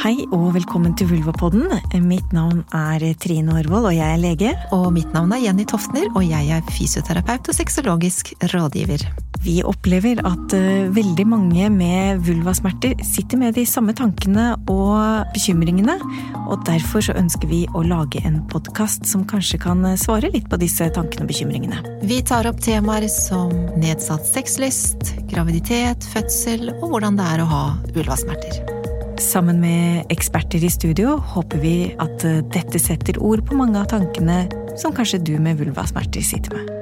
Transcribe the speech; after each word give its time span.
Hei 0.00 0.24
og 0.32 0.54
velkommen 0.54 0.94
til 0.96 1.10
Vulvapodden. 1.10 1.66
Mitt 2.06 2.30
navn 2.32 2.62
er 2.72 3.02
Trine 3.20 3.52
Aarvold, 3.58 3.90
og 3.90 3.92
jeg 3.92 4.08
er 4.08 4.22
lege. 4.22 4.52
Og 4.72 4.86
mitt 4.94 5.12
navn 5.12 5.34
er 5.36 5.42
Jenny 5.44 5.66
Toftner, 5.68 6.06
og 6.16 6.24
jeg 6.24 6.48
er 6.48 6.64
fysioterapeut 6.72 7.50
og 7.52 7.58
sexologisk 7.58 8.32
rådgiver. 8.54 9.04
Vi 9.44 9.58
opplever 9.66 10.22
at 10.24 10.56
uh, 10.56 10.88
veldig 10.96 11.26
mange 11.28 11.68
med 11.74 12.24
vulvasmerter 12.24 12.96
sitter 13.04 13.40
med 13.42 13.58
de 13.58 13.66
samme 13.68 13.92
tankene 13.98 14.54
og 14.72 15.28
bekymringene, 15.36 15.98
og 16.46 16.64
derfor 16.68 17.04
så 17.04 17.16
ønsker 17.18 17.50
vi 17.50 17.62
å 17.76 17.84
lage 17.84 18.22
en 18.24 18.40
podkast 18.48 19.04
som 19.10 19.26
kanskje 19.28 19.60
kan 19.66 19.84
svare 20.00 20.32
litt 20.32 20.48
på 20.48 20.60
disse 20.62 20.88
tankene 20.96 21.26
og 21.26 21.34
bekymringene. 21.34 21.82
Vi 22.08 22.22
tar 22.24 22.48
opp 22.48 22.64
temaer 22.64 23.10
som 23.12 23.52
nedsatt 23.76 24.24
sexlyst, 24.30 25.18
graviditet, 25.28 26.06
fødsel 26.14 26.70
og 26.78 26.94
hvordan 26.94 27.20
det 27.20 27.34
er 27.34 27.44
å 27.44 27.50
ha 27.50 27.66
vulvasmerter. 27.92 28.81
Sammen 29.22 29.60
med 29.62 30.10
eksperter 30.10 30.64
i 30.66 30.70
studio 30.70 31.14
håper 31.34 31.62
vi 31.62 31.74
at 32.02 32.24
dette 32.52 32.80
setter 32.82 33.20
ord 33.22 33.44
på 33.46 33.56
mange 33.56 33.78
av 33.78 33.86
tankene 33.94 34.44
som 34.80 34.94
kanskje 34.96 35.22
du 35.22 35.36
med 35.38 35.60
vulvasmerter 35.62 36.24
sitter 36.26 36.58
med. 36.58 36.81